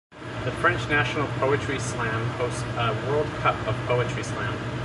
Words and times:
The 0.45 0.51
French 0.53 0.81
National 0.89 1.27
Poetry 1.37 1.77
Slam 1.79 2.27
hosts 2.39 2.63
a 2.75 2.91
World 3.07 3.27
Cup 3.43 3.53
of 3.67 3.75
Poetry 3.85 4.23
Slam. 4.23 4.57